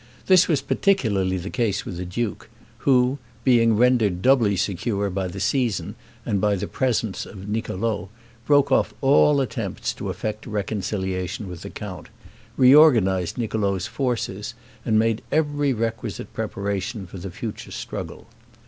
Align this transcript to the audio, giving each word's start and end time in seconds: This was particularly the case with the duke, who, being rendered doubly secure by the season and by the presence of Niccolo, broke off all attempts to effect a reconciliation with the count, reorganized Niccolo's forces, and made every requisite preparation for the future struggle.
This 0.25 0.47
was 0.47 0.61
particularly 0.63 1.37
the 1.37 1.51
case 1.51 1.85
with 1.85 1.97
the 1.97 2.05
duke, 2.05 2.49
who, 2.79 3.19
being 3.43 3.77
rendered 3.77 4.23
doubly 4.23 4.55
secure 4.55 5.11
by 5.11 5.27
the 5.27 5.39
season 5.39 5.93
and 6.25 6.41
by 6.41 6.55
the 6.55 6.65
presence 6.65 7.23
of 7.23 7.47
Niccolo, 7.47 8.09
broke 8.47 8.71
off 8.71 8.95
all 9.01 9.39
attempts 9.41 9.93
to 9.93 10.09
effect 10.09 10.47
a 10.47 10.49
reconciliation 10.49 11.47
with 11.47 11.61
the 11.61 11.69
count, 11.69 12.07
reorganized 12.57 13.37
Niccolo's 13.37 13.85
forces, 13.85 14.55
and 14.83 14.97
made 14.97 15.21
every 15.31 15.71
requisite 15.71 16.33
preparation 16.33 17.05
for 17.05 17.19
the 17.19 17.29
future 17.29 17.69
struggle. 17.69 18.25